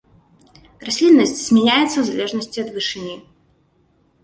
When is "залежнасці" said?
2.09-2.57